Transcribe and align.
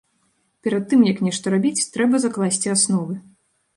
Перад 0.67 0.87
тым, 0.93 1.03
як 1.11 1.21
нешта 1.27 1.53
рабіць, 1.55 1.85
трэба 1.99 2.15
закласці 2.25 2.67
асновы. 2.77 3.21